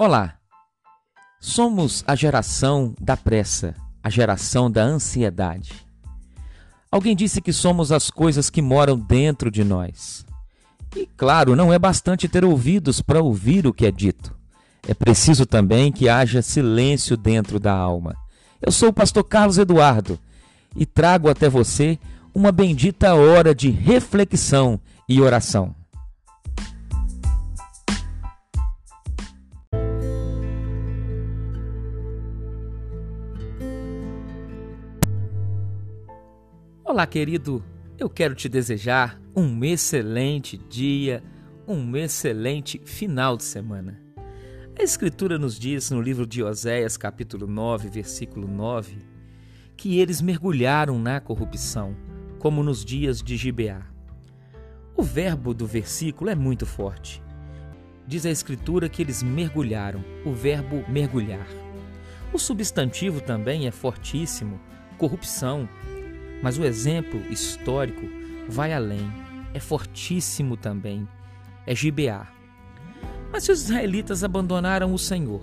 [0.00, 0.34] Olá!
[1.40, 5.72] Somos a geração da pressa, a geração da ansiedade.
[6.88, 10.24] Alguém disse que somos as coisas que moram dentro de nós.
[10.94, 14.32] E claro, não é bastante ter ouvidos para ouvir o que é dito.
[14.86, 18.14] É preciso também que haja silêncio dentro da alma.
[18.64, 20.16] Eu sou o pastor Carlos Eduardo
[20.76, 21.98] e trago até você
[22.32, 24.78] uma bendita hora de reflexão
[25.08, 25.74] e oração.
[36.88, 37.62] Olá, querido.
[37.98, 41.22] Eu quero te desejar um excelente dia,
[41.66, 44.00] um excelente final de semana.
[44.74, 48.96] A Escritura nos diz no livro de Oséias, capítulo 9, versículo 9,
[49.76, 51.94] que eles mergulharam na corrupção,
[52.38, 53.82] como nos dias de Gibeá.
[54.96, 57.22] O verbo do versículo é muito forte.
[58.06, 61.46] Diz a Escritura que eles mergulharam, o verbo mergulhar.
[62.32, 64.58] O substantivo também é fortíssimo,
[64.96, 65.68] corrupção,
[66.42, 68.06] mas o exemplo histórico
[68.48, 69.10] vai além,
[69.52, 71.06] é fortíssimo também,
[71.66, 72.28] é Gibeá.
[73.30, 75.42] Mas se os israelitas abandonaram o Senhor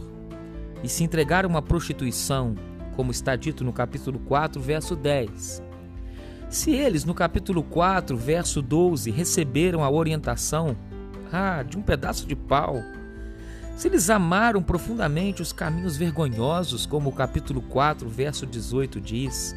[0.84, 2.56] e se entregaram à prostituição,
[2.96, 5.62] como está dito no capítulo 4, verso 10,
[6.50, 10.76] se eles no capítulo 4, verso 12, receberam a orientação
[11.32, 12.82] ah, de um pedaço de pau,
[13.76, 19.54] se eles amaram profundamente os caminhos vergonhosos, como o capítulo 4, verso 18 diz,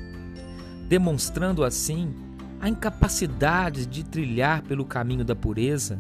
[0.89, 2.15] demonstrando assim
[2.61, 5.99] a incapacidade de trilhar pelo caminho da pureza,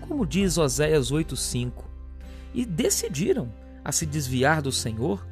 [0.00, 1.84] como diz Oséias 8:5,
[2.54, 3.52] e decidiram
[3.84, 5.26] a se desviar do Senhor,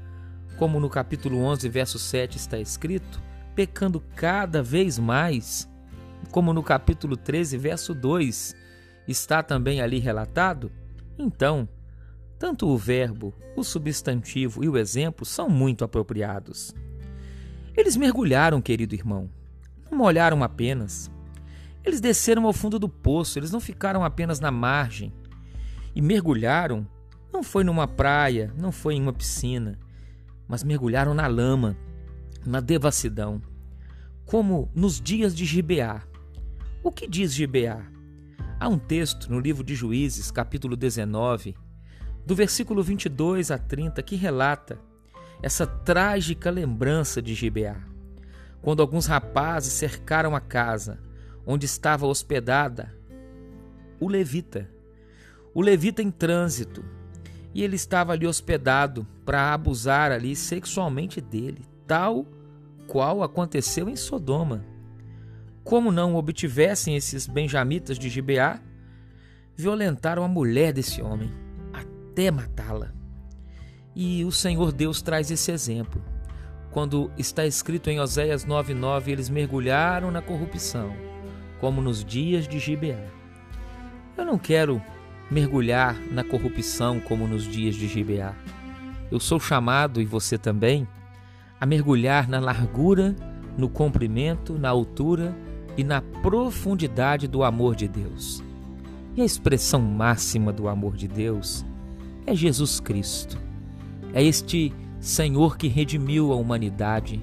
[0.58, 3.20] como no capítulo 11, verso 7 está escrito,
[3.54, 5.68] pecando cada vez mais,
[6.30, 8.54] como no capítulo 13, verso 2
[9.08, 10.70] está também ali relatado,
[11.18, 11.68] então,
[12.38, 16.74] tanto o verbo, o substantivo e o exemplo são muito apropriados.
[17.76, 19.28] Eles mergulharam, querido irmão.
[19.90, 21.10] Não molharam apenas.
[21.84, 25.12] Eles desceram ao fundo do poço, eles não ficaram apenas na margem.
[25.94, 26.86] E mergulharam
[27.32, 29.78] não foi numa praia, não foi em uma piscina,
[30.48, 31.76] mas mergulharam na lama,
[32.46, 33.42] na devassidão,
[34.24, 36.02] como nos dias de Gibeá.
[36.82, 37.84] O que diz Gibeá?
[38.58, 41.54] Há um texto no livro de Juízes, capítulo 19,
[42.24, 44.78] do versículo 22 a 30, que relata
[45.42, 47.76] essa trágica lembrança de Gibeá,
[48.62, 50.98] quando alguns rapazes cercaram a casa
[51.46, 52.96] onde estava hospedada
[54.00, 54.68] o levita.
[55.54, 56.84] O levita em trânsito,
[57.54, 62.26] e ele estava ali hospedado para abusar ali sexualmente dele, tal
[62.86, 64.64] qual aconteceu em Sodoma.
[65.64, 68.60] Como não obtivessem esses benjamitas de Gibeá,
[69.56, 71.32] violentaram a mulher desse homem
[71.72, 72.94] até matá-la.
[73.98, 76.02] E o Senhor Deus traz esse exemplo.
[76.70, 80.94] Quando está escrito em Oséias 9:9, eles mergulharam na corrupção,
[81.58, 83.02] como nos dias de Gibeá.
[84.14, 84.82] Eu não quero
[85.30, 88.34] mergulhar na corrupção como nos dias de Gibeá.
[89.10, 90.86] Eu sou chamado, e você também,
[91.58, 93.16] a mergulhar na largura,
[93.56, 95.34] no comprimento, na altura
[95.74, 98.44] e na profundidade do amor de Deus.
[99.14, 101.64] E a expressão máxima do amor de Deus
[102.26, 103.46] é Jesus Cristo.
[104.16, 107.22] É este Senhor que redimiu a humanidade,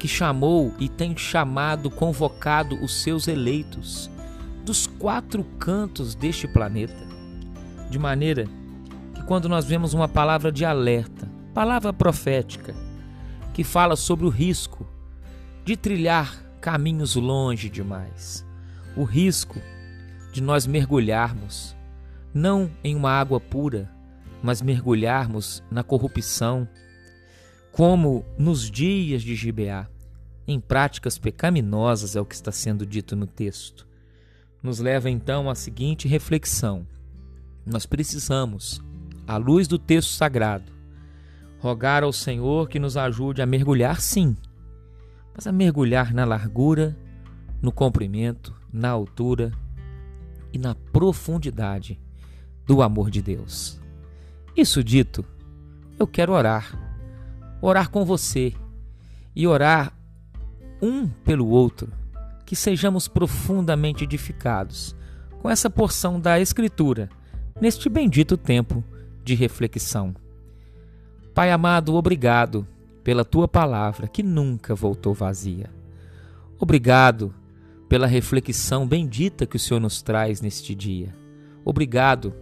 [0.00, 4.10] que chamou e tem chamado, convocado os seus eleitos
[4.64, 7.06] dos quatro cantos deste planeta,
[7.88, 8.48] de maneira
[9.14, 12.74] que quando nós vemos uma palavra de alerta, palavra profética,
[13.54, 14.84] que fala sobre o risco
[15.64, 18.44] de trilhar caminhos longe demais,
[18.96, 19.60] o risco
[20.32, 21.76] de nós mergulharmos
[22.34, 23.88] não em uma água pura,
[24.42, 26.68] mas mergulharmos na corrupção,
[27.72, 29.88] como nos dias de Gibeá,
[30.46, 33.86] em práticas pecaminosas, é o que está sendo dito no texto.
[34.62, 36.86] Nos leva então à seguinte reflexão:
[37.66, 38.82] nós precisamos,
[39.26, 40.72] à luz do texto sagrado,
[41.58, 44.36] rogar ao Senhor que nos ajude a mergulhar, sim,
[45.34, 46.96] mas a mergulhar na largura,
[47.60, 49.52] no comprimento, na altura
[50.52, 52.00] e na profundidade
[52.66, 53.80] do amor de Deus.
[54.58, 55.24] Isso dito,
[56.00, 56.76] eu quero orar.
[57.62, 58.52] Orar com você
[59.32, 59.96] e orar
[60.82, 61.92] um pelo outro,
[62.44, 64.96] que sejamos profundamente edificados
[65.40, 67.08] com essa porção da Escritura
[67.60, 68.82] neste bendito tempo
[69.22, 70.12] de reflexão.
[71.32, 72.66] Pai amado, obrigado
[73.04, 75.70] pela tua palavra que nunca voltou vazia.
[76.58, 77.32] Obrigado
[77.88, 81.14] pela reflexão bendita que o Senhor nos traz neste dia.
[81.64, 82.34] Obrigado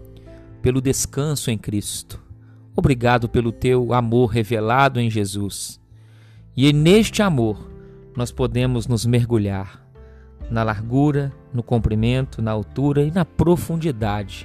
[0.66, 2.20] pelo descanso em Cristo.
[2.74, 5.80] Obrigado pelo teu amor revelado em Jesus.
[6.56, 7.70] E neste amor
[8.16, 9.80] nós podemos nos mergulhar
[10.50, 14.44] na largura, no comprimento, na altura e na profundidade.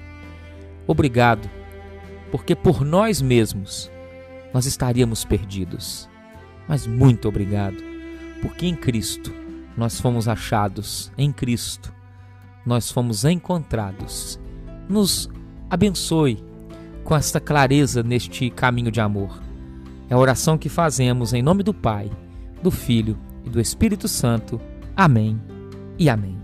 [0.86, 1.50] Obrigado,
[2.32, 3.92] porque por nós mesmos
[4.54, 6.08] nós estaríamos perdidos.
[6.68, 7.78] Mas muito obrigado,
[8.44, 9.34] porque em Cristo
[9.76, 11.92] nós fomos achados, em Cristo
[12.64, 14.40] nós fomos encontrados.
[14.88, 15.28] Nos
[15.72, 16.44] abençoe
[17.06, 19.42] com esta clareza neste caminho de amor.
[20.10, 22.12] É a oração que fazemos em nome do Pai,
[22.62, 24.60] do Filho e do Espírito Santo.
[24.98, 25.42] Amém
[25.98, 26.41] e amém.